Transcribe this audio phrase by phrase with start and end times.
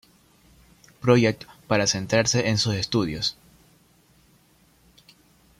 [0.99, 3.37] Project para centrarse en sus estudios.